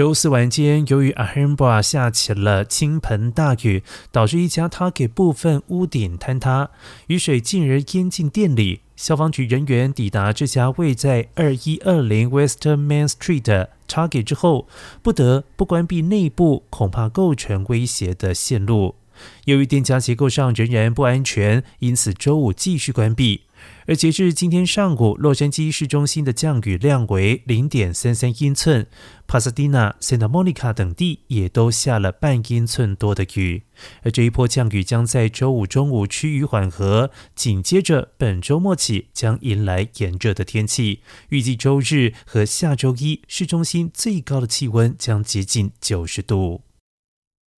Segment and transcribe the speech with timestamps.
[0.00, 6.70] 周四晚间，由于阿亨巴下起了倾盆大雨，导致一家 Target 部分屋顶坍塌，
[7.08, 8.80] 雨水进而淹进店里。
[8.96, 14.66] 消防局人员抵达这家位在二一二零 Western Main Street 的 Target 之后，
[15.02, 18.94] 不得不关闭内部恐怕构成威胁的线路。
[19.44, 23.42] 由于店家结构上仍然不安全，因此周五继续关闭。
[23.86, 28.86] 而截至今天上午，洛杉矶市中心的降雨量为零点三三英寸，
[29.26, 33.64] 帕萨蒂纳、Santa Monica 等地也都下了半英寸多的雨。
[34.02, 41.00] 而这一波降雨将在周五中午趋于缓和，紧接着本周末起将迎来炎热的天气。
[41.28, 46.62] 预计周日和下周一市中心最高的气温将接近九十度。